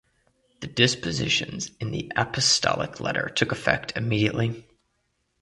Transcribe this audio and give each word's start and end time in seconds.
The 0.61 0.65
dispositions 0.67 1.69
in 1.79 1.91
the 1.91 2.11
apostolic 2.15 2.99
letter 2.99 3.29
took 3.29 3.51
effect 3.51 3.93
immediately. 3.95 4.65